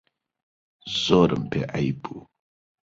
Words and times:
زۆرم 1.03 1.43
پێ 1.51 1.61
عەیب 1.73 1.97
بوو 2.03 2.21